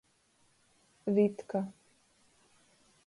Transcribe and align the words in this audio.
Vitka. 1.17 1.61